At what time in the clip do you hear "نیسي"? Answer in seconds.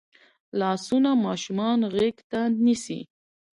2.63-2.99